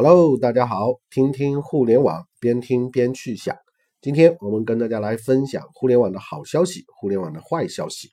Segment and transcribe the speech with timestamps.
[0.00, 3.56] Hello，大家好，听听互联网，边听边去想。
[4.00, 8.08] 今天我们跟大家来分享互联网的好消息，互联网的坏消息。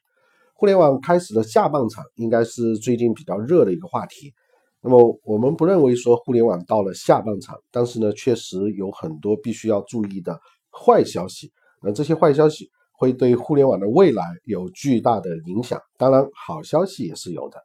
[0.55, 4.33] 互联网开始的下半场应该是最近比较热的一个话题。
[4.81, 10.39] 那么我们不认为说互联网到了下半场，但是呢，确实有很多必须要注意的
[10.71, 11.51] 坏消息。
[11.83, 15.79] 那这些坏消息会对互联网的未来有巨大的影响。
[15.99, 17.59] 当然，好消息也是有的。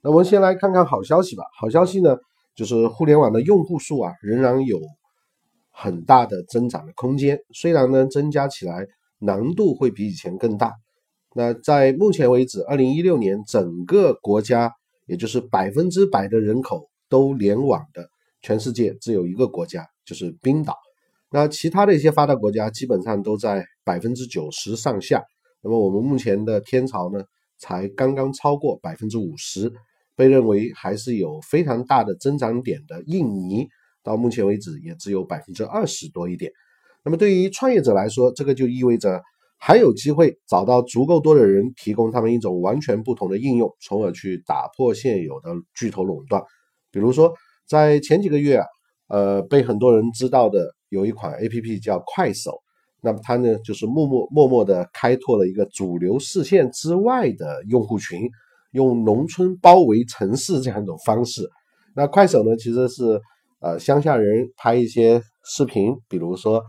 [0.00, 1.44] 那我们先来看看好消息吧。
[1.60, 2.16] 好消息呢？
[2.56, 4.80] 就是互联网的用户数啊，仍然有
[5.70, 7.38] 很大的增长的空间。
[7.52, 8.86] 虽然呢，增加起来
[9.18, 10.72] 难度会比以前更大。
[11.34, 14.72] 那在目前为止，二零一六年整个国家，
[15.06, 18.08] 也就是百分之百的人口都联网的
[18.40, 20.74] 全世界只有一个国家，就是冰岛。
[21.30, 25.22] 那其他的一些发达国家基本上都在百分之九十上下。
[25.62, 27.22] 那么我们目前的天朝呢，
[27.58, 29.70] 才刚刚超过百分之五十。
[30.16, 33.68] 被认为还是有非常大的增长点的印尼，
[34.02, 36.50] 到目前为止也只有百分之二十多一点。
[37.04, 39.22] 那么对于创业者来说，这个就意味着
[39.58, 46.42] 还有机会找到足够多的人，提供他们一种完全不同的应用，从而去打破现有的巨头垄断。
[46.90, 47.32] 比如说，
[47.68, 48.66] 在前几个月啊，
[49.08, 52.60] 呃，被很多人知道的有一款 A P P 叫快手，
[53.02, 58.28] 那么它呢，就是默默默默的开拓了一个主流视线之外的用户群。
[58.76, 61.48] 用农村包围城市这样一种方式，
[61.94, 63.18] 那快手呢，其实是
[63.60, 66.62] 呃乡下人拍一些视频，比如说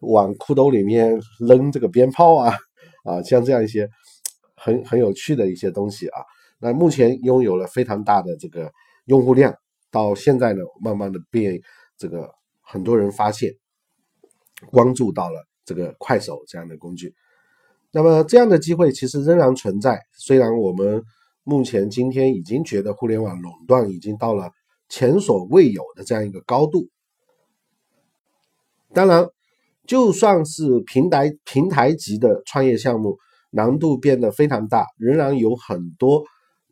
[0.00, 2.56] 往裤兜里面扔这个鞭炮啊
[3.04, 3.86] 啊，像这样一些
[4.56, 6.22] 很很有趣的一些东西啊。
[6.58, 8.72] 那目前拥有了非常大的这个
[9.04, 9.54] 用户量，
[9.90, 11.60] 到现在呢，慢慢的被
[11.98, 12.30] 这个
[12.62, 13.52] 很多人发现，
[14.70, 17.14] 关注到了这个快手这样的工具。
[17.92, 21.02] 那么这样的机会其实仍然存在，虽然我们。
[21.44, 24.50] 目前今天已经觉得互联网垄断已经到了
[24.88, 26.88] 前所未有的这样一个高度。
[28.94, 29.26] 当然，
[29.86, 33.16] 就算是平台平台级的创业项目，
[33.50, 36.22] 难度变得非常大，仍然有很多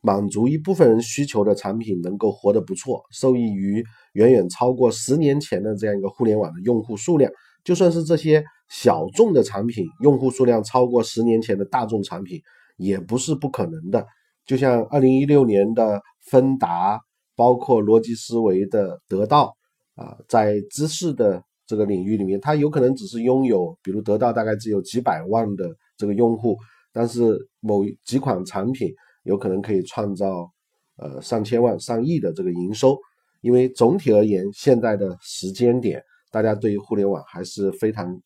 [0.03, 7.33] 满足一部分人需求的产品能够活得不错，受益于远远超过十年前的这样一个互联网的用户数量。
[7.65, 12.41] 就算是这些小众的产品，用户数量超过十年前的大众产品，
[12.77, 14.07] 也不是不可能的。
[14.51, 16.99] 就像二零一六年的芬达，
[17.37, 19.55] 包括逻辑思维的得到
[19.95, 26.57] 啊，在知识的这个领域里面，它有可能只是拥有，比如得到大概只有几百万的这个用户，
[26.93, 30.51] 但是某几款产品有可能可以创造
[30.97, 32.99] 呃上千万、上亿的这个营收。
[33.43, 36.03] 因为总体而言，现在的时间点，
[36.33, 38.21] 大家对于互联网还是非常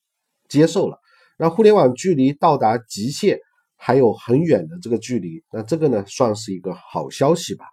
[0.49, 0.97] 接受了。
[1.39, 3.39] 那互联网距离到达极限。
[3.87, 7.67] 还有很远的这个距离，那这个呢算是一个好消息吧。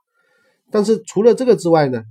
[0.70, 2.04] 但是除了这个之外呢，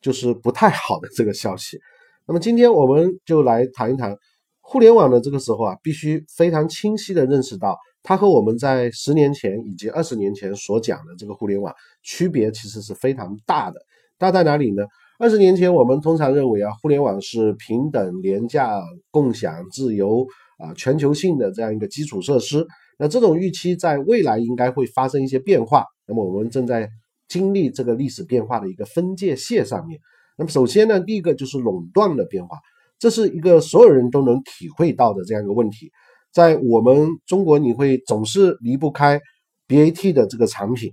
[0.00, 1.78] 就是不太好的这个消息。
[2.26, 4.16] 那么今天我们就来谈一谈
[4.60, 11.72] 互联网的这个时候啊，必须非常清晰的认识到，它和我们在十年前以及二十年前所讲的这个互联网
[12.02, 13.78] 区别其实是非常大的。
[14.18, 14.82] 大在哪里呢？
[15.20, 18.82] 二十年前我们通常认为啊，互联网是平等、廉价、
[19.12, 20.26] 共享、自由
[20.58, 22.66] 啊、全球性的这样一个基础设施。
[22.96, 26.88] 那这种预期在未来应该会发生一些变化，那么我们正在
[27.26, 29.98] 经历这个历史变化的一个分界线上面。
[30.36, 32.56] 那么首先呢，第一个就是垄断的变化，
[32.98, 35.90] 这是一个所有人都能体会到的这样一个问题。
[36.32, 39.20] 在我们中国，你会总是离不开
[39.66, 40.92] BAT 的这个产品，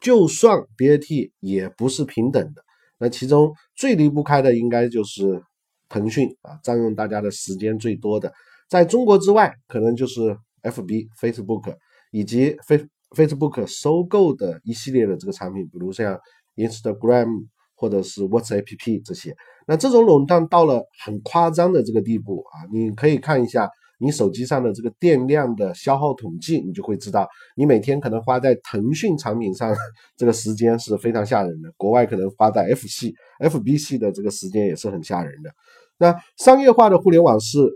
[0.00, 2.62] 就算 BAT 也不是平等的。
[2.98, 5.42] 那其中最离不开的应该就是
[5.90, 8.32] 腾讯啊，占用大家的时间最多的。
[8.68, 10.38] 在中国之外，可能就是。
[10.66, 11.74] F B Facebook
[12.10, 16.18] 以及 Face Facebook 收购的一系列的这个产品，比如像
[16.56, 19.34] Instagram 或者是 WhatsApp 这些，
[19.66, 22.66] 那这种垄断到了很夸张的这个地步啊！
[22.72, 29.72] 你可以看一下你手机上的这个电量的消耗统计，你就会知道，你每天可能花在腾讯产品上
[30.16, 31.72] 这个时间是非常吓人的。
[31.76, 35.50] 国外可能花在 F 系、FB 系的这个时间也是很吓人的。
[35.98, 37.70] 那商业化的互联网是。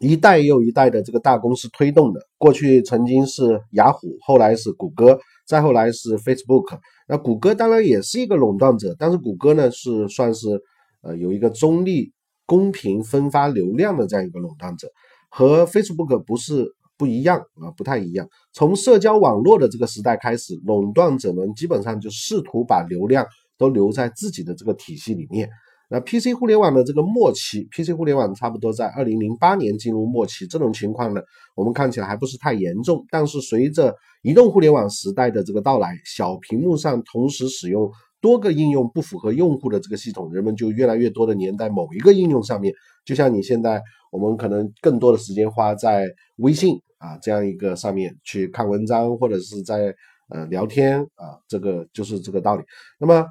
[0.00, 6.78] 一代又一代的这个大公司推动的，过去曾经是雅虎，后来是谷歌，再后来是 Facebook。
[7.06, 10.60] 那谷歌当然也是一个垄断者，但是谷歌呢是算是
[11.02, 12.12] 呃有一个中立、
[12.44, 14.88] 公平分发流量的这样一个垄断者，
[15.28, 18.28] 和 Facebook 不是不一样啊，不太一样。
[18.52, 23.26] 从社交网络的这个时代开始，垄断者们基本上就试图把流量
[23.56, 25.48] 都留在自己的这个体系里面。
[25.94, 31.22] 那 PC 互联网的这个末期，PC 互联网差不多在二零零八年进入末期，这种情况呢，
[31.54, 33.06] 我们看起来还不是太严重。
[33.10, 37.88] 但是随着移动互联网时代的这个到来，小屏幕上同时使用
[38.20, 42.74] 多个应用不符合用户的这个系统，人们就越来越多的粘在某一个应用上面。
[43.04, 43.80] 就像你现在，
[44.10, 46.08] 我们可能更多的时间花在
[46.38, 49.94] 微信啊这样一个上面去看文章，或者是在
[50.30, 52.64] 呃聊天啊，这个就是这个道理。
[52.98, 53.24] 那么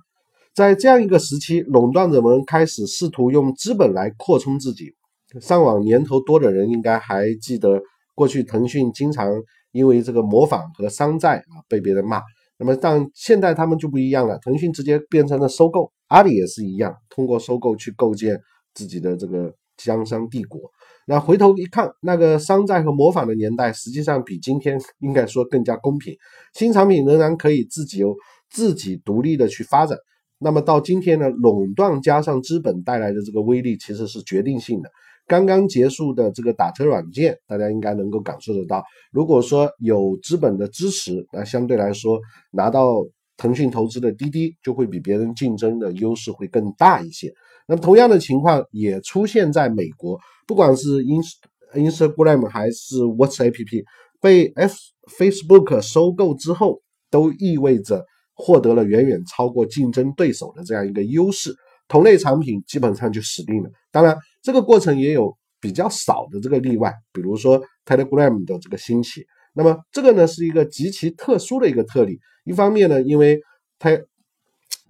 [0.53, 4.94] 在这样一个时期，垄断者们开始试图用资本来扩充自己。
[5.41, 7.81] 上网年头多的人应该还记得，
[8.13, 9.27] 过去腾讯经常
[9.71, 12.21] 因为这个模仿和山寨啊被别人骂。
[12.59, 18.39] 那么但现在他们就不一样了，腾讯直接变成了收购，阿里也是一样，通过收购去构建
[18.75, 20.61] 自己的这个江山帝国。
[21.07, 26.15] 那回头一看，那个山寨和模仿的年代，实际上比今天应该说更加公平，
[26.53, 28.15] 新产品仍然可以自己由
[28.51, 29.97] 自己独立的去发展。
[30.43, 34.89] 那么到今天呢，垄断加上资本带来的这个威力其实是决定性的。
[35.25, 38.83] 刚刚结束的这个打车软件，大家应该能够感受得到。
[39.11, 42.19] 如果说有资本的支持，那相对来说
[42.51, 43.05] 拿到
[43.37, 47.33] 腾讯投资的滴滴就会比别人竞争的优势会更大一些。
[47.67, 51.31] 那么同样的情况也出现在美国，不管是 ins
[51.73, 53.83] Instagram 还是 WhatsApp
[54.19, 54.75] 被 F
[55.17, 61.56] Facebook 收购之后，都意味着获得了远远超过竞争对手的这样一个优势。
[61.88, 63.69] 同类产品基本上就死定了。
[63.91, 69.25] 当然，这个过程也有比较少的这个例外，比如说 Telegram 的这个兴起。
[69.53, 72.18] 那么这个呢是一个极其特殊的一个特例。
[72.45, 73.39] 一方面呢，因为
[73.80, 74.03] Te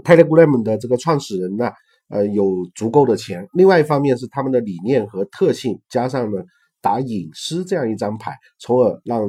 [0.03, 1.71] Telegram 的这个创始人呢，
[2.09, 6.41] 呃，有足够的钱；另外一方面是他们的理念和特性，加上呢
[6.79, 9.27] 打隐私这样一张牌，从而让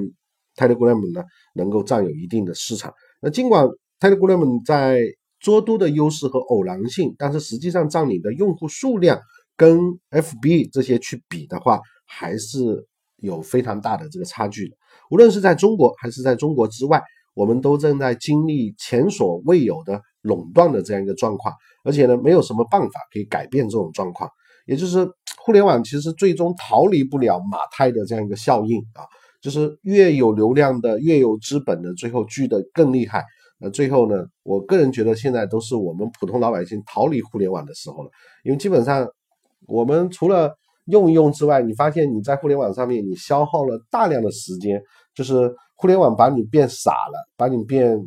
[0.55, 1.25] Telegram 呢
[1.55, 2.93] 能够占有一定的市场。
[3.21, 3.67] 那尽管
[4.05, 5.01] Telegram 在
[5.41, 9.19] 作都的优势和偶然性，但是实际上占领的用户数量
[9.57, 9.81] 跟
[10.11, 12.87] FB 这些去比的话，还是
[13.17, 14.77] 有非常大的这个差距的。
[15.11, 17.03] 无论是在中国还是在中国之外，
[17.33, 24.29] 我们都正在经历前所未有的垄断的这样一个状况，而且呢，没有什么办法可以改变这种状况。
[24.67, 25.09] 也就是
[25.39, 29.01] 互联网其实最终逃离不了马太的这样一个效应啊，
[29.41, 33.25] 就是越有流量的、越有资本的，最后聚得更厉害。
[33.65, 34.27] 那最后呢？
[34.43, 38.11] 我个人觉得现在都是我们普通老百姓逃离互联网的时候了，
[38.43, 39.09] 因为基本上
[39.67, 44.79] 我们除了用一用之外，你发现你在互联网上面你消耗了大量的时间，
[45.15, 47.99] 就是互联网把你变傻了，把你变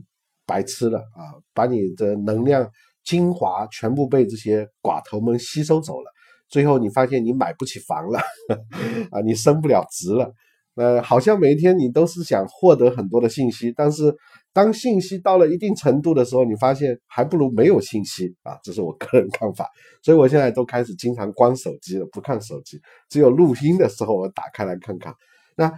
[0.45, 2.69] 白痴了啊，把你的能量
[3.03, 6.11] 精华全部被这些寡头们吸收走了，
[6.49, 8.19] 最后你发现你买不起房了
[9.09, 10.31] 啊，你升不了职了。
[10.77, 14.15] 呃，好像每一天你都是想获得很多的信息，但是
[14.53, 19.67] 当信息到了一定程度的时候，你发现还不如没有信息啊，这是我个人看法。
[20.03, 22.79] 所以我现在都开始经常关手机了，不看手机，
[23.09, 25.11] 只有录音的时候我打开来看看。
[25.55, 25.73] 那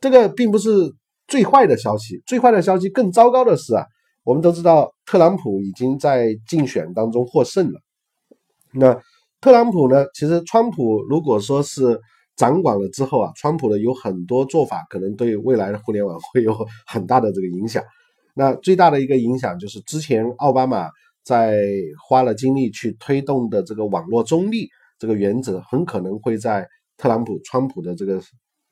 [0.00, 0.70] 这个并不是
[1.26, 3.84] 最坏的消息，最坏的消息更糟糕的是啊，
[4.22, 7.80] 我们都知道特朗普已经在竞选当中获胜了。
[8.72, 8.96] 那
[9.40, 10.04] 特朗普呢？
[10.14, 12.00] 其实川普如果说是。
[12.36, 17.82] 掌管了之后啊，川普的有很多做法可能对未来的互联网会有很大的这个影响。
[18.34, 20.88] 那最大的一个影响就是之前奥巴马
[21.22, 21.62] 在
[22.08, 26.66] 花了精力去推动的这个网络中立这个原则，很可能会在
[26.96, 28.20] 特朗普、川普的这个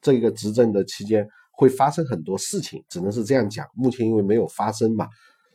[0.00, 3.65] 这个执政的期间会发生很多事情，只能是这样讲。
[3.75, 5.06] 目前因为没有发生嘛，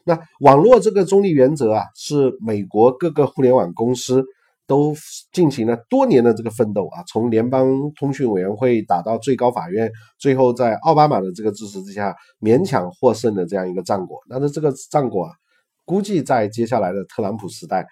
[0.06, 4.24] 那网络这个中立原则啊，是美国各个互联网公司。
[4.68, 4.94] 都
[5.32, 9.90] 进行了多年的这个奋斗啊，从联邦通讯委员会打到最高法院，
[10.20, 14.20] 最后在奥巴马的这个支持之下勉强获胜的这样一个战果。
[14.30, 15.32] 但是这个战果啊，
[15.86, 17.88] 估计在接下来的特朗普时代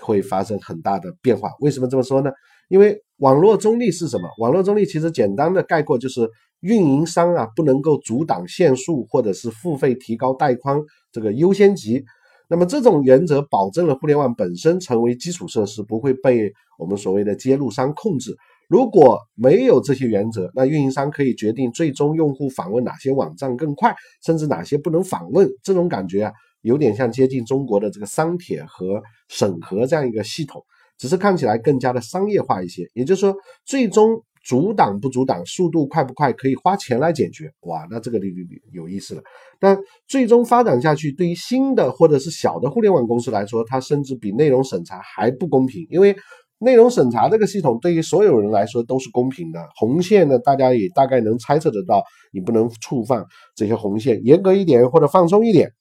[0.00, 1.50] 会发生很大的变化。
[1.58, 2.30] 为什么这么说呢？
[2.68, 4.28] 因为网络中立是什么？
[4.38, 6.28] 网络中立其实简单的概括就是
[6.60, 10.80] 运营商啊不能够阻挡限速或者是付费提高带宽
[11.10, 12.04] 这个优先级。
[12.48, 18.36] 那么这种原则保证了互联网本身成为基础设施，不会被我们所谓的接入商控制。
[18.68, 25.48] 如果没有这些原则，那运营商可以决定最终用户访问哪些网站更快，甚至哪些不能访问。
[25.62, 30.62] 这种感觉啊，有点像接近中国的这个商帖和审核这样一个系统，
[30.98, 32.88] 只是看起来更加的商业化一些。
[32.92, 33.34] 也就是说，
[33.64, 34.22] 最终。
[34.46, 37.50] 阻挡不阻挡，速度快不快，可以花钱来解决。
[37.62, 38.26] 哇，那这个就
[38.72, 39.22] 有意思了。
[39.58, 39.76] 但
[40.06, 45.84] 最终发展下去，对于新的或者是小的互联网公司来说，它甚至比内容审查还不公平。
[45.90, 46.14] 因为
[46.58, 53.24] 内容审查这个系统对于所有人来说都是公平的，红线呢，大家也大概能猜测得到，你不能触犯
[53.56, 54.20] 这些红线。
[54.24, 55.72] 严格一点或者放松一点，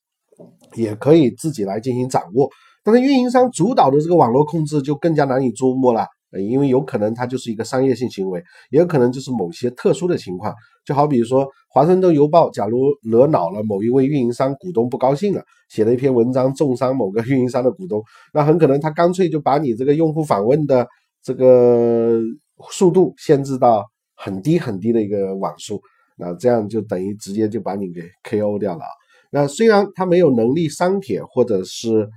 [0.76, 2.50] 也可以自己来进行掌握。
[2.84, 6.08] 但是运营商主导的这个网络控制就更加难以捉摸了。
[6.44, 10.54] 因为有可能它就是一个商业性行为，也有可能就是某些特殊的情况，
[10.86, 20.88] 就好比说《华盛顿邮报》，假如惹恼了某一位运营商股东不高兴了，写了一篇文章重伤某个运营商的股东，那很可能他干脆就把你这个用户访问的
[21.24, 22.20] 这个
[22.72, 25.82] 速度限制到很低很低的一个网速，
[26.18, 28.84] 那这样就等于直接就把你给 KO 掉了。
[29.32, 32.10] 那虽然他没有能力删帖或者是。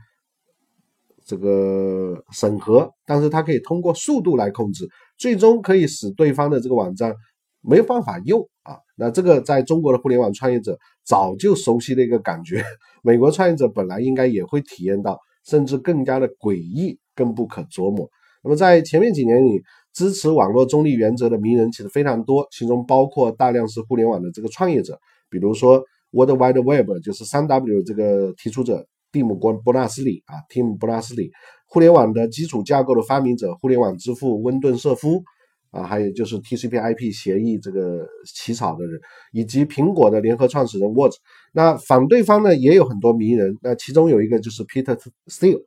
[1.28, 7.14] 这个审核，但是它可以通过速度来控制，最终可以使对方的这个网站
[7.61, 8.78] 没有办法用啊。
[8.97, 12.64] 那这个在中国的互联网创业者早就熟悉的一个感觉，
[13.02, 18.08] 美国创业者本来应该也会体验到，甚至更加的诡异，更不可琢磨。
[18.42, 19.61] 那么在前面几年里，
[19.92, 28.87] 支持网络中立原则的名人其实非常多，其中包括大量是互联网的这个创业者，比如说 World Wide Web 就是三 W 这个提出者。
[29.12, 31.30] 蒂姆·伯伯纳斯里啊蒂姆伯纳斯里，
[31.66, 35.22] 互联网的基础架构的发明者，互联网之父温顿·瑟夫
[35.70, 38.98] 啊，还有就是 TCP/IP 协议这个起草的人，
[39.32, 41.18] 以及苹果的联合创始人沃兹。
[41.52, 45.60] 那反对方呢也有很多名人，那其中有一个就是 Peter Thiel。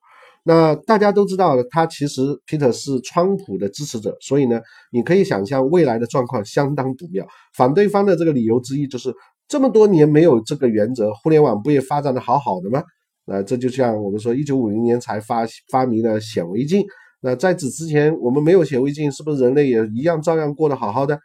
[0.43, 4.60] 那大家都知道，他其实 Peter 是川普的支持者，所以呢，
[4.91, 7.24] 你可以想象未来的状况相当不妙。
[7.53, 9.13] 反对方的这个理由之一就是，
[9.48, 12.81] 这么多年没有这个原则，互联网不也发展的好好的吗？
[13.34, 16.84] 那这就像我们说，一九五零年才发发明了显微镜。
[17.22, 21.18] 那在此之前，我们没有显微镜，是不是人类也一样照样过得好好的？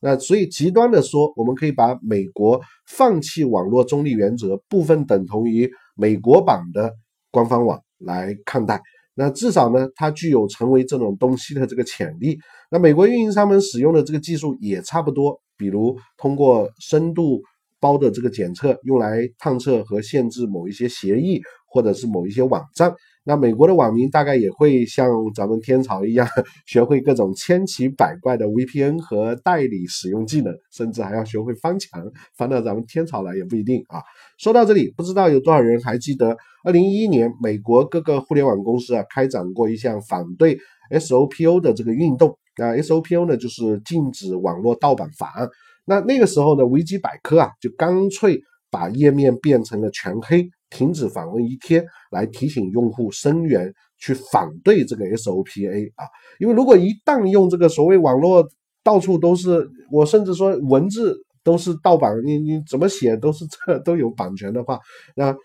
[0.00, 6.90] 那所以极端的说，我们可以把美国放弃网络中立原则部分等同于美国版的
[7.30, 8.80] 官方网来看待。
[9.14, 12.38] 那至少呢，它具有成为这种东西的这个潜力。
[12.70, 17.42] 那美国运营商们使用的这个技术也差不多，比如通过深度。
[17.80, 22.92] 包的这个检测用来探测和限制某一些协议或者是某一些网站，
[23.24, 26.26] 那美国的网民大概也会像咱们天朝一样，
[26.66, 32.02] 学会各种千奇百怪的 VPN 和代理使用技能，甚至还要学会翻墙，
[32.36, 34.02] 翻到咱们天朝来也不一定啊。
[34.36, 40.58] 说到这里，不知道有多少人还记得，二零一一年美国各个互联网公司啊开展过一项反对
[40.90, 45.48] SOPO 的这个运动，那 SOPO 呢就是禁止网络盗版法案。
[45.90, 56.06] 那那个时候呢，维基百科啊就干脆把页面变成了全黑，停止访问一天，来提醒用户声援去反对这个 SOPA 啊。
[56.38, 58.48] 因为如果一旦用这个所谓网络
[58.84, 64.78] 到处都是，我甚至说文字都是盗版，你你怎么写都是 这都有版权的话，
[65.16, 65.36] 那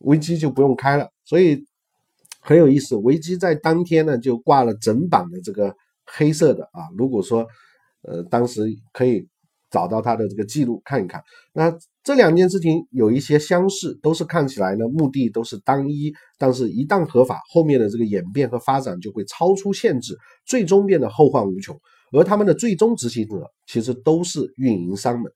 [0.00, 1.08] 维基就不用开了。
[1.24, 1.64] 所以
[2.42, 6.80] 很有意思，维基在当天呢就挂了整版的这个黑色的啊。
[6.98, 7.46] 如果说
[8.02, 8.60] 呃当时
[8.92, 9.26] 可以。
[9.74, 11.20] 找到他的这个记录看一看，
[11.52, 20.16] 那这两件事情有一些相似，都是看起来呢目的都是单一，但是一旦合法，后面的这个演变和发展就会超出限制，
[20.46, 21.76] 最终变得后患无穷。
[22.12, 25.32] 而他们的最终执行者其实都是运营商们。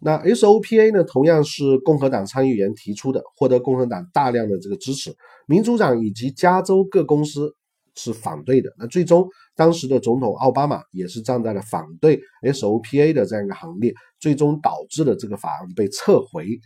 [0.00, 5.14] 那 SOPA 呢，同样是共和党参议员提出的，获得共和党大量的这个支持，
[5.46, 7.54] 民主党以及加州各公司。
[8.02, 8.72] 是反对的。
[8.78, 16.58] 那最终，当时的总统奥巴马也是站在了反对 SOPA 的这样一个行列，最终导致了这个法案被撤回。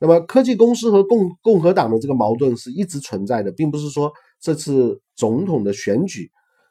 [0.00, 6.30] 那么，科技公司和共共和党的这个矛盾是一直存在的，并不是说这次总统的选举，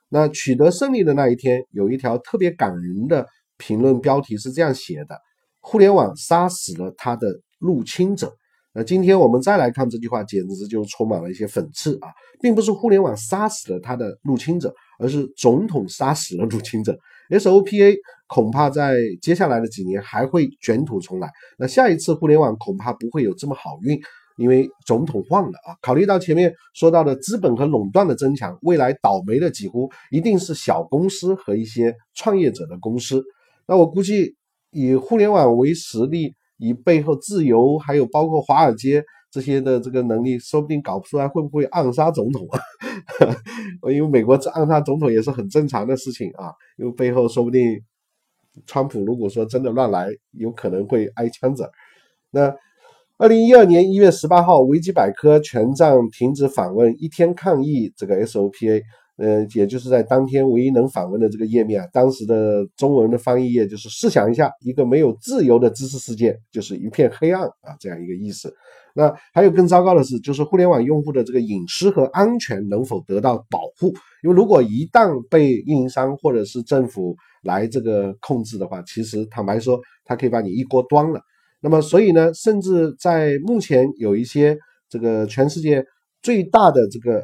[0.09, 5.19] 那取得胜利的那一天，有一条特别感人的评论标题是这样写的
[5.59, 7.27] ：“互联网杀死了他的
[7.59, 8.33] 入侵者。”
[8.77, 16.95] 那今天我们再来看这句话，简直就充满了一些讽刺啊，并不是互联网杀死了他的入侵者，而是总统杀死了入侵者。
[17.31, 17.95] SOPA
[18.27, 21.27] 恐怕在接下来的几年还会卷土重来。
[21.57, 23.99] 那下一次互联网恐怕不会有这么好运，
[24.37, 25.73] 因为总统换了啊。
[25.81, 33.23] 考虑到前面说到的资本和垄断的增强，未来倒霉的几乎一定是小公司和一些创业者的公司。
[33.67, 34.35] 那我估计
[34.69, 36.35] 以互联网为实力。
[36.57, 42.59] 以背后自由，还有包括华尔街这些的这个能力，说不定搞不出来会不会暗杀总统啊？
[43.91, 46.51] 因为美国这暗杀总统也是很正常的事情啊。
[46.77, 47.81] 因为背后说不定，
[48.65, 51.69] 川普如果说真的乱来，有可能会挨枪子。
[52.31, 52.53] 那
[53.17, 58.81] 二零一二年一月十八号，维基百科全站停止访问，一天抗议这个 SOPA。
[59.17, 68.53] 呃，也就是在当天唯一能访问的这个页面啊，当时的中文的翻译页就是试想一下，一个没有自由的知识世界，就是一片黑暗啊，这样一个意思。
[68.93, 73.87] 那还有更糟糕的是，就是互联网用户的这个隐私和安全能否得到保护？
[74.21, 81.19] 因为如果一旦被运营商或者是政府来这个控制的话，其实坦白说，它可以把你一锅端了。
[81.59, 84.55] 那么，所以呢，甚至在目前有一些
[84.87, 85.83] 这个全世界
[86.21, 87.19] 最大的这个。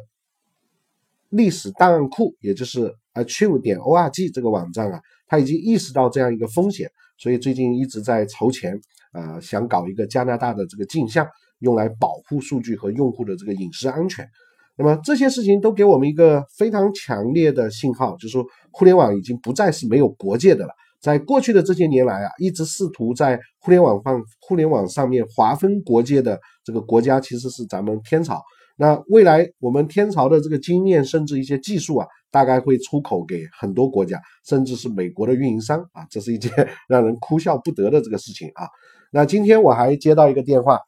[1.34, 6.88] 历史档案库，也就是 archive 点 org 这个网站啊，他已经意识到这样一个风险，
[7.18, 8.80] 所以最近一直在筹钱，
[9.12, 11.26] 呃，想搞一个加拿大的这个镜像，
[11.58, 14.26] 用来保护数据和用户的这个隐私安全。
[14.76, 20.72] 那么这些事情都给我们一个非常强烈的信号，就是说互联网已经不再是没有国界的了。
[21.00, 28.42] 在过去的这些年来啊，一直试图在互联网上互联网上面划分国界的这个国家，其实是咱们天朝。
[28.76, 36.50] 那未来我们天朝的这个经验，甚至一些技术啊，大概会出口给很多国家，甚至是美国的运营商啊，这是一件
[36.88, 38.68] 让人哭笑不得的这个事情啊。
[39.10, 40.78] 那今天我还接到一个电话，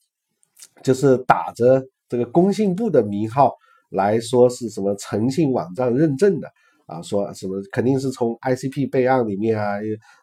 [0.82, 3.52] 就是打着这个工信部的名号。
[3.90, 6.48] 来说是什么诚信网站认证的
[6.86, 7.00] 啊？
[7.02, 9.76] 说什么肯定是从 ICP 备案里面啊，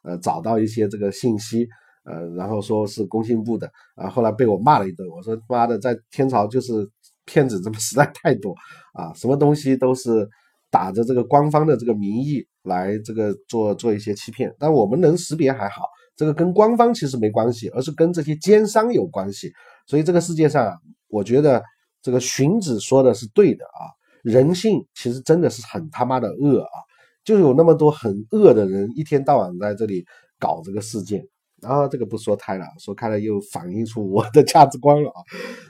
[0.04, 1.66] 呃找到一些这个信息，
[2.04, 4.10] 呃，然后说是工信部的啊。
[4.10, 6.74] 后来被我骂了一顿，我说妈的，在天朝就是
[7.26, 8.56] 骗子，这么 实在太多
[8.94, 9.14] 啊！
[9.14, 10.28] 什么东西都是
[10.70, 19.52] 打着这个官方的这个名义来这个做做一些欺骗，但我们能识别还好，这个跟官方其实没关系，而是跟这些奸商有关系。
[19.88, 20.74] 所以这个世界上，
[21.08, 21.64] 我觉得。
[22.06, 23.88] 这个荀子说的是对的啊，
[24.24, 26.76] 人性其实真的是很他妈的恶啊，
[27.24, 30.06] 就有那么多很恶的人一天到晚在这里
[30.38, 31.26] 搞这个事件，
[31.64, 35.20] 然后这个不说开了，说开了又反映出我的价值观了啊。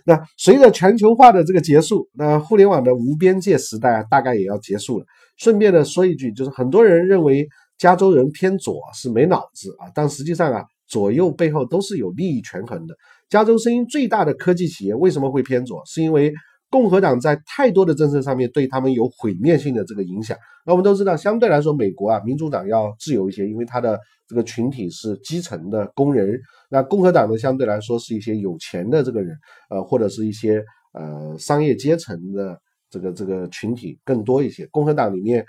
[0.05, 5.05] 那随着全球化的这个结束，那互联网的无边界时代大概也要结束了。
[5.37, 7.47] 顺便的说一句，就是很多人认为
[7.77, 12.95] 加州人偏左是没脑子啊，但实际上啊，左右背后都是有利益权衡的。
[13.29, 15.81] 加州声音最大的科技企业为什么会偏左？
[15.85, 16.31] 是因为
[16.73, 20.35] 共和党在太多的政策上面对他们有毁灭性的这个影响。
[20.65, 26.41] 那我们都知道，相对来说，美国啊，民主党要自由一些，因为它的这个群体是基层的工人。
[26.69, 29.37] 那共和党呢，相对来说是一些有钱的这个人，
[29.69, 34.65] 呃，或者是一些呃商业阶层的这个这个群体更多一些。
[34.71, 35.45] 共和党里面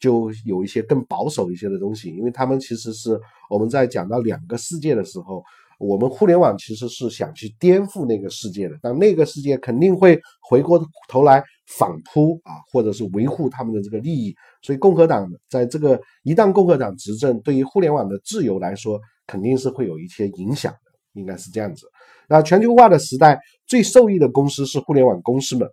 [0.00, 5.42] 就有一些更保守一些的东西，因为他们其实是我们在讲到两个世界的时候。
[5.82, 14.32] 我们互联网其实是想去颠覆那个世界的，但那个世界肯定会回过头来反扑啊，或者是维护他们的这个利益。
[14.62, 21.86] 所以共和党在这个一旦共和党执政，对于互联网的自由来说，肯定是会有一些影响的，应该是这样子。
[22.28, 25.68] 那全球化的时代最受益的公司是互联网公司们，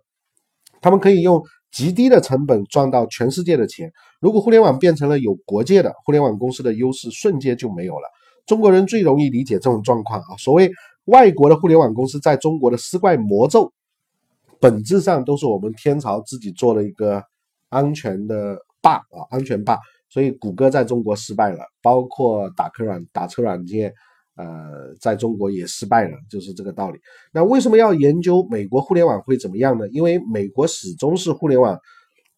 [0.80, 3.88] 他们可以用极低的成本赚到全世界的钱。
[4.20, 8.08] 如果互联网变成了有国界的，互联网公司的优势瞬间就没有了。
[8.46, 10.36] 中国人最容易理解这种状况啊！
[10.38, 10.70] 所谓
[11.04, 13.72] 外国的互联网公司在中国的施怪魔咒，
[14.58, 17.22] 本质上都是我们天朝自己做了一个
[17.68, 19.78] 安全的坝啊，安全坝。
[20.08, 23.92] 所以谷歌在中国失败了，包括打客软打车软件，
[24.36, 26.98] 呃，在中国也失败了，就是这个道理。
[27.32, 29.88] 那为什么要研究美国互联网会怎么样呢？
[29.90, 31.78] 因为美国始终是互联网。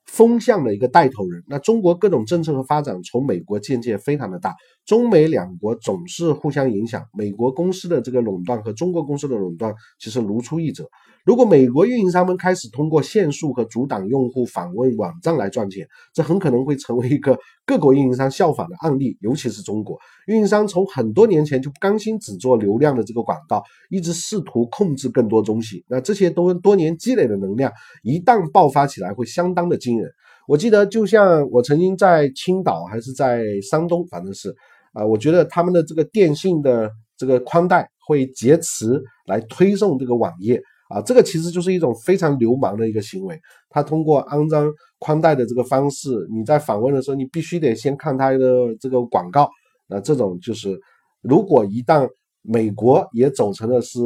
[0.07, 10.89] 风向的一个带头人，那中国各种政策和发展从美国渐渐非常的大，中美两国总是互相影响，美国公司的这个垄断和中国公司的垄断其实如出一辙。
[11.25, 19.97] 如果美国运营商们开始通过限速和阻挡用户访问网站来赚钱，这很可能会成为一个各国运营商效仿的案例，尤其是中国
[20.27, 25.85] 运营商从很多年前就甘心只做流量的这个广告，一直试图控制更多东西。
[25.89, 27.73] 那这些多多年积累的能量
[28.03, 30.11] 一旦爆发起来，会相当的惊人。
[30.49, 34.55] 我记得，就像我曾经在青岛还是在山东，反正是
[34.93, 40.61] 啊，我觉得他们的这个电信的这个宽带会劫持来推送这个网页。
[40.93, 43.41] 啊，这个其实就是一种非常流氓的一个行为。
[43.71, 49.49] 他通过安装宽带的这个方式，你在访问的时候，你必须得先看他的这个广告。
[49.89, 50.79] 那这种就是，
[51.23, 52.07] 如果一旦
[52.43, 54.01] 美国也走成了是，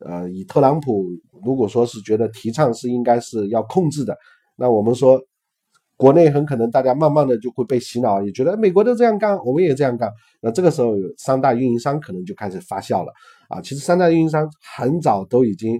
[0.00, 1.04] 呃，以特朗普
[1.44, 4.16] 如果说是觉得提倡是应该是要控制的，
[4.56, 5.20] 那我们说，
[5.96, 10.10] 国内很可能大家慢慢的就会被洗脑，也觉得美国都这样干，我们也这样干。
[10.40, 13.12] 那这个时候，三大运营商可能就开始发酵了。
[13.48, 15.78] 啊，其实三大运营商很早都已经。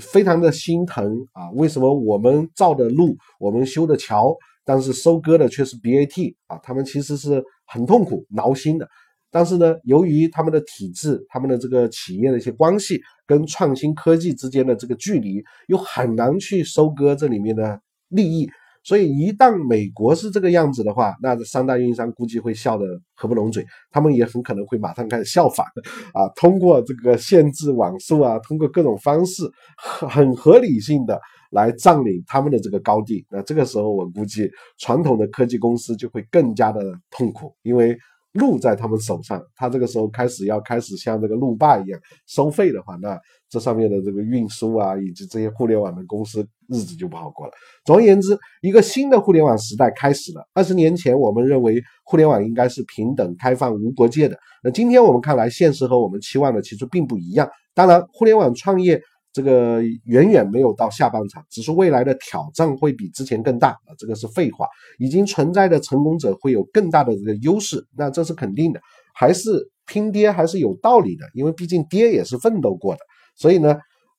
[0.00, 1.50] 非常的心疼啊！
[1.52, 6.58] 为什么我们造的路，我们修的桥，但是收割的却是 BAT 啊？
[6.62, 8.88] 他们其实是很痛苦、挠心的。
[9.30, 18.48] 但是呢，由于他们的体制、他们的这个企业的一些关系，跟创新科技之间的这个距离，又很难去收割这里面的利益。
[18.82, 25.64] 所以一旦美国是这个样子的话，那三大运营商估计会笑得合不拢嘴，他们也很可能会马上开始效仿，
[26.12, 29.42] 啊，通过这个限制网速啊，通过各种方式，
[29.76, 33.24] 很合理性的来占领他们的这个高地。
[33.30, 37.96] 那这个时候，我估计传统的科技公司就会更加的痛苦，因为
[38.32, 47.52] 路在他们手上，他这个时候开始要开始像这个路霸一样收费的话，那这上面的这个运输啊，以及这些互联网的公司日子就不好过了。
[47.84, 50.46] 总而言之，一个新的互联网时代开始了。
[50.54, 54.38] 二十年前，我们认为互联网应该是平等、开放、无国界的。
[54.62, 57.48] 那今天我们看来，现实和我们期望的其实并不一样。
[57.74, 59.00] 当然，互联网创业。
[59.38, 64.66] 这个远远没有到下半场，只是未来的挑战会比之前更大啊，这个是废话。
[64.98, 68.80] 已经存在的成功者会有更大的这个优势，那这是肯定的。
[69.14, 73.00] 还是拼爹还是有道理的，因为毕竟爹也是奋斗过的。
[73.36, 73.76] 所以呢，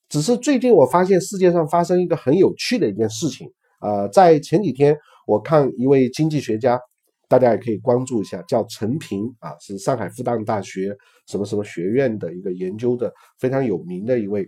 [0.08, 3.46] 只是最近我发现世界上发生一个很有趣的一件事情
[3.80, 4.96] 啊，在前几天
[5.28, 6.80] 我看一位经济学家，
[7.28, 10.96] 大家也可以关注一下，叫陈平啊，是上海复旦大学
[11.28, 14.48] 什么什么学院的一个研究的非常有名的一位。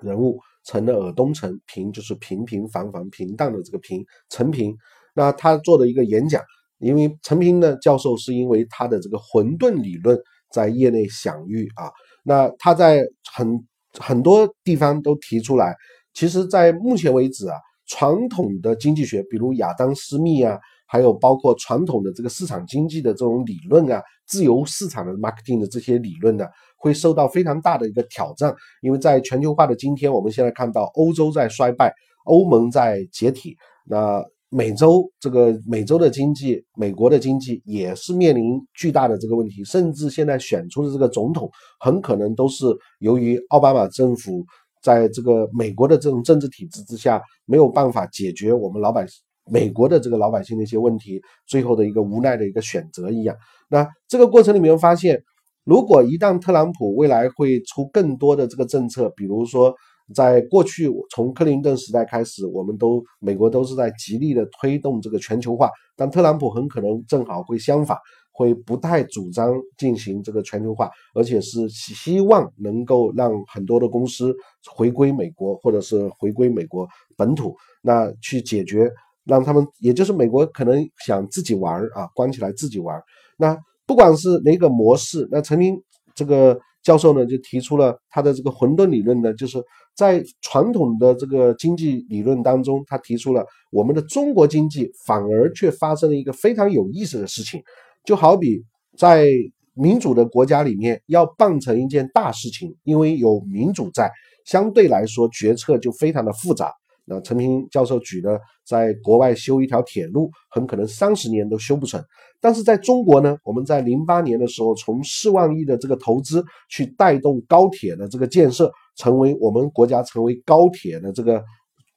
[0.00, 4.76] 人物陈的尔东陈平就是平平凡凡平淡的这个平陈平，
[5.14, 6.42] 那他做的一个演讲，
[6.78, 10.18] 因为陈平呢教授是因为他的这个混沌理论
[10.52, 11.90] 在业内享誉啊，
[12.22, 13.66] 那他在很
[13.98, 15.74] 很多地方都提出来，
[16.12, 17.56] 其实，在目前为止啊，
[17.86, 26.46] 传统的经济学，比如亚当斯密啊，还有包括传统的这个市场经济的这种理论啊，自由市场的 marketing 的这些理论呢。
[26.78, 31.92] 会受到非常大的一个挑战，因为在全球化的今天，我们现在看到欧洲在衰败，
[32.24, 42.64] 欧盟在解体，那美洲这个美洲的经济，美国的经济也是面临巨大的这个问题，甚至现在选出的这个总统，很可能都是
[43.00, 44.44] 由于奥巴马政府
[44.80, 53.36] 在这个美国的这种政治体制之下，没有办法解决我们老百姓美国的这个老百姓的一些问题，最后的一个无奈的一个选择一样。
[53.68, 55.20] 那这个过程里面发现。
[55.68, 59.74] 如果一旦特朗普未来会出更多的这个政策，比如说，
[60.14, 67.98] 在过去从克林顿时代开始，我们都美国都是在极力的推动这个全球化，但特朗普很可能正好会相反，
[68.32, 74.34] 会不太主张进行这个全球化，而且是希望能够让很多的公司
[74.74, 78.90] 回归美国，或者是回归美国本土，那去解决
[79.26, 82.98] 让他们，也就是美国可能想自己玩啊，关起来自己玩，
[83.36, 83.54] 那。
[83.88, 85.74] 不管是哪个模式，那陈明
[86.14, 89.58] 这个教授呢，就提出了他的这个混沌理论呢，就是
[89.96, 97.62] 在传统的这个经济理论当中，他提出了我们的中国经济反而却发生了一个非常有意思的事情，
[98.04, 98.62] 就好比
[98.98, 99.26] 在
[99.72, 104.10] 民主的国家里面要办成一件大事情，因为有民主在，
[104.44, 106.72] 相对来说决策就非常的复杂。
[107.08, 112.02] 那陈平教授举的，在国外修一条铁路，很可能三十年都修不成。
[112.40, 121.42] 但是在中国呢，我们在零八年的时候，从四万亿的这个投资去带动高铁的这个建设，成为我们国家成为高铁的这个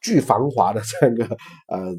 [0.01, 1.25] 巨繁华的这样一个
[1.67, 1.95] 呃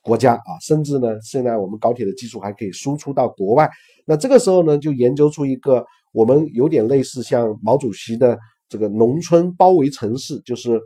[0.00, 3.68] 国家啊，甚至呢，现在我们高铁的技术还可以输出到国外。
[4.06, 10.80] 那这个时候呢，就研究出一个我们有点类似像毛主席的这个农村包围城市，就是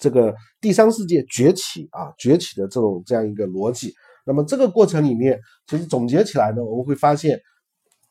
[0.00, 3.92] 这个第三世界崛起啊崛起的这种这样一个逻辑。
[4.26, 7.40] 那么这个过程里面，其实总结起来呢，我们会发现，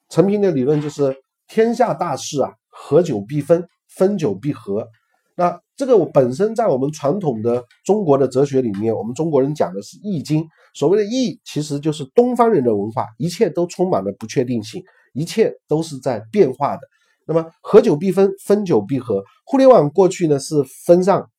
[0.09, 1.15] 陈平的理论就是
[1.47, 4.87] 天下大势啊，合久必分，分久必合。
[5.35, 10.45] 那这个我本身在我们传统的中国的哲学里面，我们中国人讲的是易经。
[10.73, 16.81] 所谓的易，其实就是东方人的文化，一切都充满了不确定性，一切都是在变化的。
[17.25, 19.23] 那么合久必分，分久必合。
[19.45, 21.29] 互联网过去呢是分上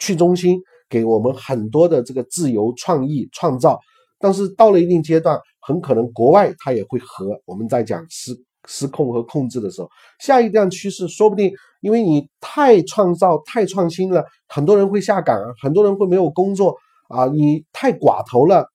[0.00, 0.60] 去中心。
[0.88, 3.78] 给我们很多的这个自由创意创造，
[4.18, 8.32] 但是到了一定阶段，很可能国外它也会和我们在讲失
[8.66, 16.74] 失控和控制的时候，下一段趋势说不定，因为你太创造、太创新了，很多人会下岗啊，很多人会没有工作
[17.08, 18.66] 啊，你太寡头了，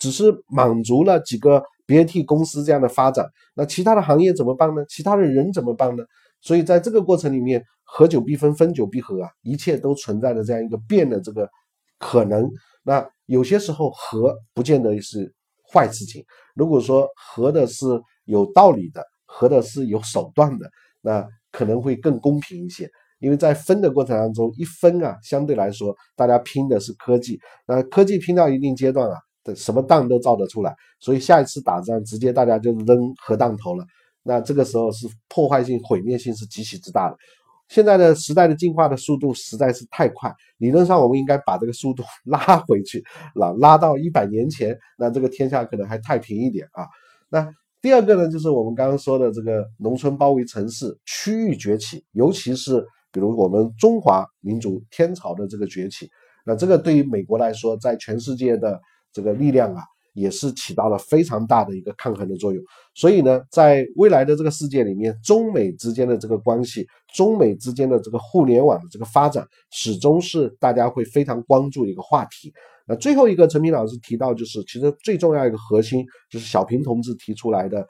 [0.00, 4.84] 只是满足了几个 BAT 公司这样的发展，那其他的行业怎么办呢？
[4.88, 6.02] 其他的人怎么办呢？
[6.40, 11.48] 所以在这个过程里面，合久必分，分久必合啊，一切都存在着这样一个变的这个。
[11.98, 12.50] 可能
[12.82, 15.32] 那有些时候合不见得是
[15.70, 16.24] 坏事情。
[16.54, 17.86] 如果说合的是
[18.24, 20.70] 有道理的，合的是有手段的，
[21.02, 22.90] 那可能会更公平一些。
[23.18, 29.18] 因为在分的过程当中，一分啊，相对来说大家拼的是科技，那科技拼到一定阶段啊，
[29.54, 33.84] 什么弹都造得出来，所以下一次打仗直接大家就扔核弹头了。
[34.22, 37.16] 那这个时候是破坏性、毁灭性是极其之大的。
[37.68, 43.00] 现在的时代的进化的速度实在是太快，理论上我们应该把这个速度 拉回去，
[43.34, 46.84] 拉拉到一百年前，那这个天下可能还太平一点啊。
[47.28, 47.48] 那
[47.80, 56.10] 第二个呢，就是我们刚刚说的这个农村包围城市、区域崛起，尤其是比如我们中华民族天朝的这个崛起，
[56.44, 58.80] 那这个对于美国来说，在全世界的
[59.12, 59.82] 这个力量啊，
[60.20, 62.62] 也是起到了非常大的一个抗衡的作用。
[62.94, 72.52] 所以呢，在未来的这个世界里面，中美之间的这个关系，中美之间的这个互联网的这个发展，始终是大家会非常关注的一个话题。
[72.86, 77.86] 那最后一个，陈平老师提到，就是其实最重要一个核心，就是小平同志提出来的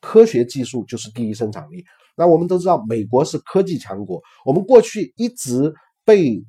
[0.00, 1.82] 科学技术就是第一生产力。
[2.14, 5.72] 那我们都知道，美国是科技强国，我们过去一直
[6.04, 6.44] 被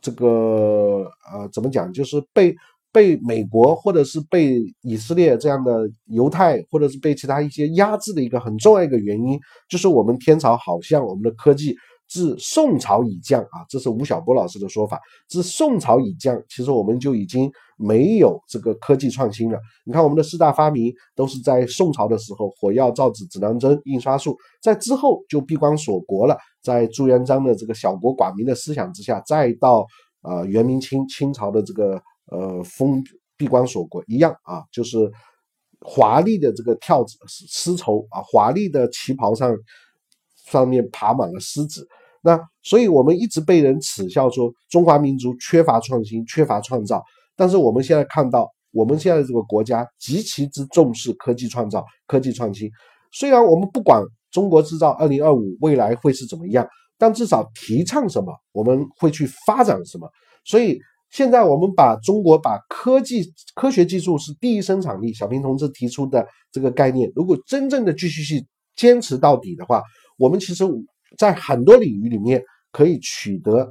[0.00, 2.54] 这个呃怎么讲，就是被
[2.94, 11.74] 被美国或者是被以色列这样的犹太，或者是被其他一些压制的一个很重要一个原因，就是我们天朝好像我们的科技。
[12.06, 15.00] 自宋朝以降啊，这是吴晓波老师的说法。
[15.26, 19.58] 自宋朝以降，其实我们就已经没有这个科技创新了。
[19.86, 26.36] 你看，我们的四大发明都是在宋朝的时候，火药、造纸、指南针、印刷术，在之后就闭关锁国了。
[26.62, 29.84] 在朱元璋的这个小国寡民的思想之下，再到
[30.22, 33.02] 呃元明清清朝的这个呃封
[33.36, 35.10] 闭关锁国一样啊，就是
[35.80, 39.56] 华丽的这个跳子丝绸啊，华丽的旗袍上。
[40.50, 41.88] 上面爬满了狮子，
[42.20, 47.02] 那所以我们一直被人耻笑说中华民族缺乏创新、缺乏创造。
[47.34, 52.70] 但是我们现在看到，我们现在这个国家极其之重视科技创造、科技创新。
[53.10, 60.06] 虽然我们不管中国制造二零二五未来会是怎么样，但至少提倡什么，我们会去发展什么。
[60.44, 60.78] 所以
[61.10, 69.82] 现在我们把中国把科技、科学技术是第一生产力，小平同志提出的这个概念，如果真正的继续去坚持到底的话。
[70.16, 70.64] 我们其实，
[71.18, 72.40] 在很多领域里面
[72.70, 73.68] 可以取得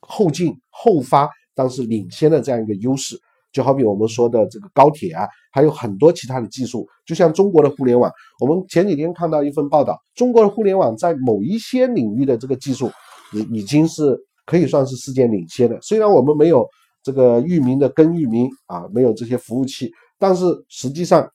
[0.00, 3.18] 后进后发，但是领先的这样一个优势。
[3.50, 6.86] 就好比我们说的这个高铁啊，还有很多其他的技术。
[7.06, 12.90] 就像中国的互联网，我们前几天看到一份报道，中国的互联网在某一些领域的这个技术，
[13.32, 15.78] 已已经是可以算是世界领先的。
[15.82, 16.66] 虽然我们没有
[17.04, 21.28] 这个域名的根域名啊，没有这些服务器，但是实际上，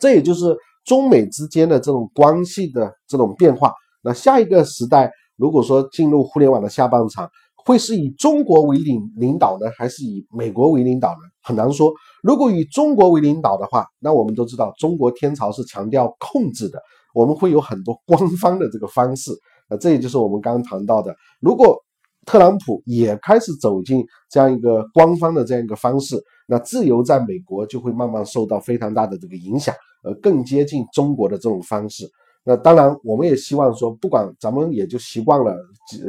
[0.00, 0.56] 这也就是。
[0.84, 11.18] 中美之间的这种关系的这种变化，那下一个时代，如果说进入互联网的下半场，会是以中国为领领导呢，还是以美国为领导呢？
[11.40, 11.92] 很难说。
[12.20, 16.82] 如果以中国为领导的话，那我们都知道，中国天朝是强调控制的，
[17.14, 19.30] 我们会有很多官方的这个方式。
[19.70, 21.80] 那这也就是我们刚刚谈到的，如果
[22.26, 29.74] 特朗普也开始走进这样一个官方的这样一个方式，那自由在美国就会慢慢受到非常大的这个影响。
[30.04, 32.10] 呃，更接近中国的这种方式。
[32.44, 35.56] 那当然，我们也希望说，不管咱们也就习惯了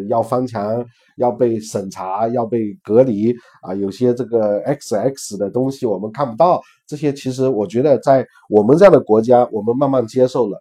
[0.09, 0.83] 要翻墙、
[1.17, 3.71] 要被审查、要被隔离啊。
[3.75, 10.59] 有些这个 X X 的东西我们看不到，这些其实我觉得在我们这样的国家，我们慢慢接受了。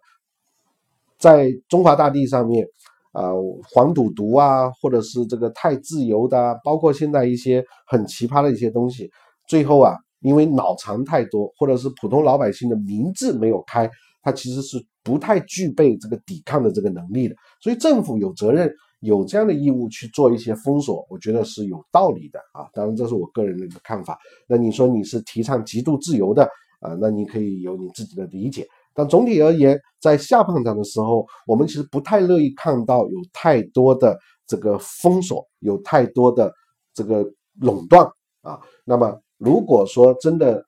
[1.17, 2.67] 在中华大地上面，
[3.13, 3.31] 啊，
[3.73, 9.09] 黄赌毒啊，或者是这个太自由的，包括现在一些很奇葩的一些东西，
[9.47, 9.95] 最后啊。
[10.25, 17.35] 因为脑残太多，或者是普通老百姓的名字没有开，他其实是不太具备这个抵抗的这个能力的。
[17.59, 22.65] 所以政府有责任，有这样的义务去做一些封锁，我觉得是有道理的啊。
[22.71, 24.17] 当然，这是我个人的一个看法。
[24.47, 26.45] 那你说你是提倡极度自由的
[26.79, 26.95] 啊？
[27.01, 28.65] 那你可以有你自己的理解。
[28.93, 36.53] 但总体而言，在下半场的时候，我们其实不太乐意看到有太多的这个封锁，有太多的
[36.93, 37.25] 这个
[37.59, 38.05] 垄断
[38.41, 38.59] 啊。
[38.85, 39.19] 那么。
[39.39, 40.65] 如果说真的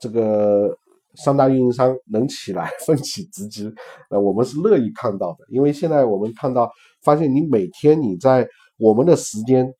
[0.00, 0.74] 这个
[1.16, 3.70] 三大运营商能起来 奋起直击，
[4.08, 5.44] 呃，我们是乐意看到的。
[5.50, 6.70] 因为现在我们看到，
[7.02, 9.70] 发现你每天你在我们的时间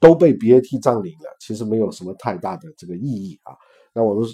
[0.00, 3.52] 都被 BAT 占领了，其实没有什么太大的这个意义啊。
[3.92, 4.26] 那我们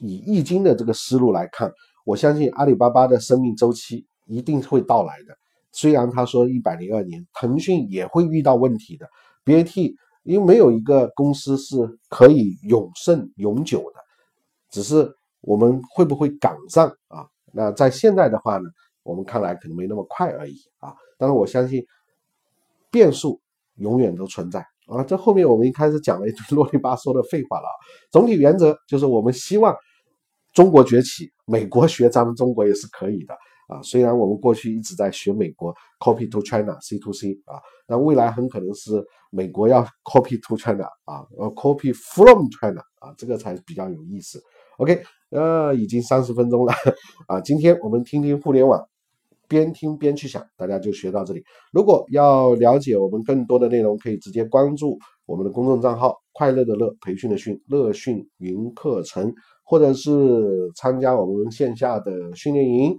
[0.00, 1.70] 以易经的这个思路来看，
[2.04, 5.36] 我相信阿里巴巴的生命周期一定会到来的。
[5.72, 9.08] 虽然他说一百零二年，腾讯也会遇到问题的
[9.44, 9.94] ，BAT。
[10.24, 11.76] 因为没有一个公司是
[12.08, 13.98] 可以永盛永久的，
[14.70, 17.26] 只是我们会不会赶上啊？
[17.52, 18.70] 那在现在的话呢，
[19.02, 20.94] 我们看来可能没那么快而已啊。
[21.18, 21.84] 但是我相信
[22.88, 23.40] 变数
[23.78, 25.02] 永远都存在啊。
[25.02, 27.66] 这后面我们一开始讲了一堆 啰里吧嗦的废话了。
[28.12, 29.76] 总体原则就是我们希望
[30.52, 33.34] 中国崛起，美国学咱们中国也是可以的。
[33.68, 44.42] 啊，虽然我们过去一直在学美国 copy to China C to C 啊，那未来很可能是美国要 copy to China 啊，呃 copy from China 啊，这个才比较有意思。
[44.76, 46.74] OK，呃，已经三十分钟了
[47.28, 48.84] 啊，今天我们听听互联网，
[49.48, 51.42] 边听边去想，大家就学到这里。
[51.72, 59.32] 如果要了解我们更多的内容，可以直接关注我们的公众账号“快乐的乐培训的训乐讯云课程”，
[59.72, 62.94] 或者是参加我们线下的训练营。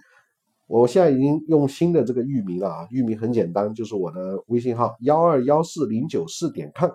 [0.65, 6.89] 我现在已经用新的这个域名了啊，域名很简单，就是我的微信号幺二幺四零九四点 com，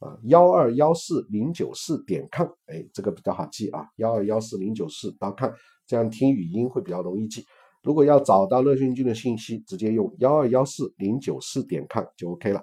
[0.00, 5.50] 啊，幺二幺四零九四点 com，哎，这个比较好记啊，幺二幺四零九四 .com，
[5.86, 7.46] 这样听语音会比较容易记。
[7.82, 12.60] 如果要找到乐讯君的信息，直接用幺二幺四零九四点 com 就 OK 了。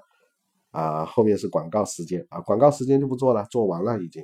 [0.69, 4.23] 啊，后面是广告时间啊，广告时间就不做了，做完了已经。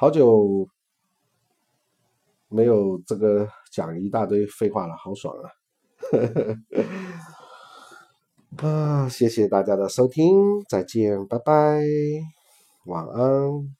[0.00, 0.68] 好久
[2.48, 5.50] 没有这个讲一大堆废话了，好爽啊！
[8.64, 11.82] 啊，谢谢大家的收听，再见，拜拜，
[12.84, 13.77] 晚安。